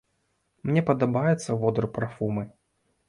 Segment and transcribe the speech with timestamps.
[0.69, 2.43] Мне падабаецца водар парфумы.